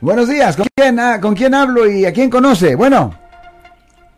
Buenos 0.00 0.28
días, 0.28 0.56
¿con 0.56 0.66
quién, 0.76 1.00
ah, 1.00 1.18
¿con 1.20 1.34
quién 1.34 1.52
hablo 1.56 1.84
y 1.84 2.06
a 2.06 2.12
quién 2.12 2.30
conoce? 2.30 2.76
Bueno. 2.76 3.12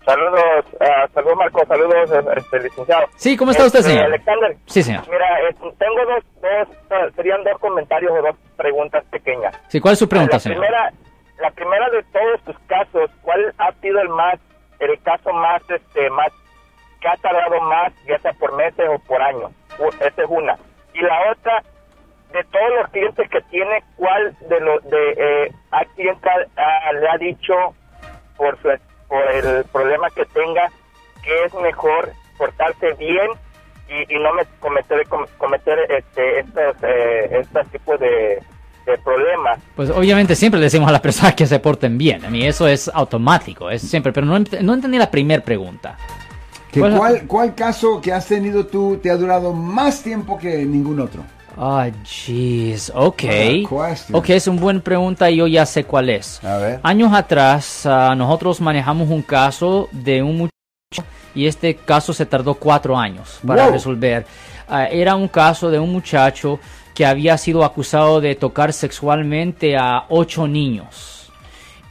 Saludos, 0.04 0.66
uh, 0.74 1.12
saludos 1.14 1.36
Marco, 1.38 1.64
saludos, 1.66 2.10
este, 2.36 2.60
licenciado. 2.60 3.06
Sí, 3.16 3.34
¿cómo 3.34 3.50
está 3.52 3.64
usted, 3.64 3.78
Este, 3.78 3.92
señor? 3.92 4.04
Alexander. 4.04 4.56
Sí, 4.66 4.82
señor. 4.82 5.04
Mira, 5.08 5.40
eh, 5.48 5.54
tengo 5.78 6.04
dos, 6.04 6.24
dos, 6.42 6.76
eh, 6.90 7.12
serían 7.16 7.42
dos 7.44 7.58
comentarios 7.60 8.12
o 8.12 8.20
dos 8.20 8.36
preguntas 8.58 9.02
pequeñas. 9.10 9.56
Sí, 9.68 9.80
¿cuál 9.80 9.94
es 9.94 10.00
su 10.00 10.06
pregunta, 10.06 10.36
la 10.36 10.40
señor? 10.40 10.58
primera, 10.58 10.92
la 11.40 11.50
primera 11.52 11.88
de 11.88 12.02
todos 12.12 12.42
tus 12.44 12.58
casos, 12.66 13.10
¿cuál 13.22 13.54
ha 13.56 13.72
sido 13.80 14.00
el 14.02 14.10
más, 14.10 14.38
el 14.80 15.00
caso 15.02 15.32
más, 15.32 15.62
este, 15.70 16.10
más, 16.10 16.28
que 17.00 17.08
ha 17.08 17.16
tardado 17.22 17.58
más, 17.62 17.90
ya 18.06 18.18
sea 18.18 18.34
por 18.34 18.54
meses 18.54 18.84
o 18.86 18.98
por 19.06 19.22
años? 19.22 19.50
Esa 19.98 20.22
es 20.24 20.28
una. 20.28 20.58
Y 20.92 21.00
la 21.00 21.32
otra, 21.32 21.62
de 22.32 22.44
todos 22.44 22.70
los 22.80 22.90
clientes 22.90 23.28
que 23.30 23.40
tiene, 23.50 23.82
¿cuál 23.96 24.36
de 24.48 24.60
los, 24.60 24.84
de, 24.84 25.10
eh, 25.46 25.52
a 25.72 25.80
ah, 26.56 26.92
le 26.92 27.08
ha 27.08 27.18
dicho 27.18 27.52
por 28.36 28.56
su, 28.62 28.68
por 29.08 29.22
el 29.32 29.64
problema 29.64 30.08
que 30.10 30.24
tenga 30.26 30.68
que 31.22 31.44
es 31.44 31.54
mejor 31.54 32.12
portarse 32.38 32.92
bien 32.94 33.28
y, 33.88 34.14
y 34.16 34.18
no 34.20 34.32
me 34.32 34.44
cometer 34.60 35.06
com- 35.08 35.26
cometer 35.36 35.78
este 35.90 36.40
estos 36.40 36.76
eh, 36.82 37.38
estos 37.42 37.66
tipos 37.72 37.98
de, 38.00 38.40
de 38.86 38.98
problemas 39.04 39.58
Pues 39.76 39.90
obviamente 39.90 40.34
siempre 40.36 40.58
le 40.60 40.66
decimos 40.66 40.88
a 40.88 40.92
las 40.92 41.00
personas 41.00 41.34
que 41.34 41.46
se 41.46 41.58
porten 41.58 41.98
bien. 41.98 42.24
A 42.24 42.30
mí 42.30 42.46
eso 42.46 42.66
es 42.68 42.88
automático, 42.94 43.68
es 43.70 43.82
siempre. 43.82 44.12
Pero 44.12 44.26
no, 44.26 44.38
ent- 44.38 44.60
no 44.60 44.72
entendí 44.74 44.96
la 44.98 45.10
primera 45.10 45.42
pregunta. 45.42 45.96
¿Que 46.72 46.78
¿Cuál- 46.80 46.96
¿Cuál, 46.96 47.26
¿Cuál 47.26 47.54
caso 47.54 48.00
que 48.00 48.12
has 48.12 48.26
tenido 48.28 48.64
tú 48.66 48.98
te 49.02 49.10
ha 49.10 49.16
durado 49.16 49.52
más 49.52 50.02
tiempo 50.02 50.38
que 50.38 50.58
ningún 50.64 51.00
otro? 51.00 51.22
Ah, 51.56 51.88
jeez, 52.04 52.90
ok. 52.94 53.22
Ok, 54.12 54.30
es 54.30 54.46
una 54.46 54.60
buena 54.60 54.80
pregunta 54.80 55.30
y 55.30 55.36
yo 55.36 55.46
ya 55.46 55.66
sé 55.66 55.84
cuál 55.84 56.10
es. 56.10 56.42
A 56.44 56.56
ver. 56.56 56.80
Años 56.82 57.12
atrás, 57.12 57.84
ah, 57.86 58.14
nosotros 58.16 58.60
manejamos 58.60 59.08
un 59.10 59.22
caso 59.22 59.88
de 59.92 60.22
un 60.22 60.36
muchacho 60.38 61.04
y 61.34 61.46
este 61.46 61.74
caso 61.76 62.12
se 62.12 62.26
tardó 62.26 62.54
cuatro 62.54 62.96
años 62.96 63.38
para 63.46 63.64
Wow. 63.64 63.72
resolver. 63.72 64.26
Ah, 64.68 64.86
era 64.86 65.14
un 65.16 65.28
caso 65.28 65.70
de 65.70 65.78
un 65.78 65.90
muchacho 65.92 66.58
que 66.94 67.04
había 67.06 67.36
sido 67.38 67.64
acusado 67.64 68.20
de 68.20 68.34
tocar 68.34 68.72
sexualmente 68.72 69.76
a 69.76 70.04
ocho 70.08 70.46
niños. 70.46 71.30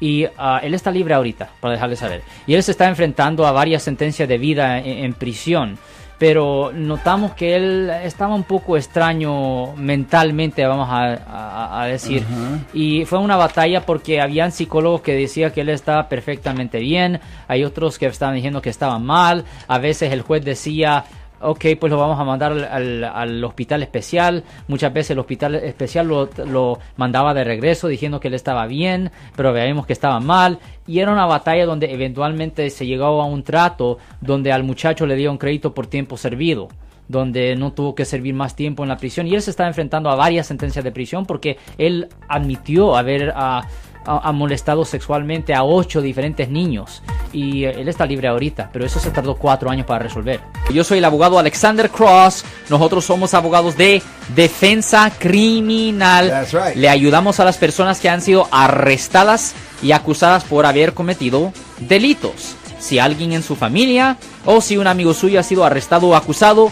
Y 0.01 0.25
ah, 0.37 0.61
él 0.63 0.73
está 0.73 0.91
libre 0.91 1.13
ahorita, 1.13 1.49
para 1.59 1.73
dejarle 1.73 1.95
saber. 1.97 2.21
Y 2.47 2.53
él 2.53 2.63
se 2.63 2.71
está 2.71 2.87
enfrentando 2.87 3.45
a 3.45 3.51
varias 3.51 3.83
sentencias 3.83 4.29
de 4.29 4.37
vida 4.37 4.77
en, 4.79 5.03
en 5.05 5.13
prisión. 5.13 5.77
Pero 6.19 6.71
notamos 6.73 7.31
que 7.31 7.55
él 7.55 7.89
estaba 8.03 8.35
un 8.35 8.43
poco 8.43 8.75
extraño 8.75 9.73
mentalmente, 9.77 10.65
vamos 10.65 10.89
a, 10.89 11.13
a- 11.13 11.81
a 11.81 11.85
decir. 11.85 12.25
Y 12.73 13.05
fue 13.05 13.19
una 13.19 13.37
batalla 13.37 13.85
porque 13.85 14.19
habían 14.19 14.51
psicólogos 14.51 14.99
que 15.01 15.13
decían 15.15 15.51
que 15.51 15.61
él 15.61 15.69
estaba 15.69 16.09
perfectamente 16.09 16.79
bien, 16.79 17.21
hay 17.47 17.63
otros 17.63 17.97
que 17.97 18.05
estaban 18.07 18.35
diciendo 18.35 18.61
que 18.61 18.69
estaba 18.69 18.99
mal, 18.99 19.45
a 19.67 19.77
veces 19.79 20.11
el 20.11 20.21
juez 20.21 20.43
decía, 20.43 21.05
ok, 21.41 21.65
pues 21.79 21.91
lo 21.91 21.97
vamos 21.97 22.19
a 22.19 22.23
mandar 22.23 22.51
al, 22.51 22.63
al- 22.65 23.03
al 23.03 23.43
hospital 23.43 23.81
especial, 23.83 24.43
muchas 24.67 24.91
veces 24.93 25.11
el 25.11 25.19
hospital 25.19 25.55
especial 25.55 26.07
lo, 26.07 26.29
lo 26.45 26.79
mandaba 26.97 27.33
de 27.33 27.43
regreso 27.43 27.87
diciendo 27.87 28.19
que 28.19 28.27
él 28.27 28.33
estaba 28.33 28.65
bien, 28.67 29.11
pero 29.35 29.53
veíamos 29.53 29.85
que 29.85 29.93
estaba 29.93 30.19
mal, 30.19 30.59
y 30.87 30.99
era 30.99 31.11
una 31.11 31.25
batalla 31.25 31.65
donde 31.65 31.93
eventualmente 31.93 32.69
se 32.69 32.85
llegó 32.85 33.21
a 33.21 33.25
un 33.25 33.43
trato 33.43 33.97
donde 34.21 34.51
al 34.51 34.63
muchacho 34.63 35.05
le 35.05 35.15
dio 35.15 35.31
un 35.31 35.37
crédito 35.37 35.73
por 35.73 35.87
tiempo 35.87 36.17
servido 36.17 36.67
donde 37.09 37.57
no 37.57 37.73
tuvo 37.73 37.95
que 37.95 38.05
servir 38.05 38.33
más 38.33 38.55
tiempo 38.55 38.83
en 38.83 38.89
la 38.89 38.97
prisión 38.97 39.27
y 39.27 39.35
él 39.35 39.41
se 39.41 39.51
está 39.51 39.67
enfrentando 39.67 40.09
a 40.09 40.15
varias 40.15 40.47
sentencias 40.47 40.85
de 40.85 40.91
prisión 40.91 41.25
porque 41.25 41.57
él 41.77 42.07
admitió 42.29 42.95
haber 42.95 43.33
ah, 43.35 43.67
molestado 44.31 44.85
sexualmente 44.85 45.53
a 45.53 45.63
ocho 45.63 46.01
diferentes 46.01 46.49
niños 46.49 47.01
y 47.33 47.65
eh, 47.65 47.71
él 47.77 47.87
está 47.87 48.05
libre 48.05 48.27
ahorita, 48.27 48.69
pero 48.71 48.85
eso 48.85 48.99
se 48.99 49.11
tardó 49.11 49.35
cuatro 49.35 49.69
años 49.69 49.85
para 49.85 50.03
resolver. 50.03 50.39
Yo 50.71 50.83
soy 50.83 50.99
el 50.99 51.05
abogado 51.05 51.39
Alexander 51.39 51.89
Cross, 51.89 52.45
nosotros 52.69 53.05
somos 53.05 53.33
abogados 53.33 53.75
de 53.75 54.01
defensa 54.35 55.11
criminal. 55.17 56.29
That's 56.29 56.53
right. 56.53 56.75
Le 56.75 56.89
ayudamos 56.89 57.39
a 57.39 57.45
las 57.45 57.57
personas 57.57 57.99
que 57.99 58.09
han 58.09 58.21
sido 58.21 58.47
arrestadas 58.51 59.55
y 59.81 59.91
acusadas 59.91 60.43
por 60.43 60.65
haber 60.65 60.93
cometido 60.93 61.53
delitos. 61.79 62.55
Si 62.79 62.97
alguien 62.97 63.33
en 63.33 63.43
su 63.43 63.55
familia 63.55 64.17
o 64.45 64.61
si 64.61 64.77
un 64.77 64.87
amigo 64.87 65.13
suyo 65.13 65.39
ha 65.39 65.43
sido 65.43 65.65
arrestado 65.65 66.07
o 66.07 66.15
acusado, 66.15 66.71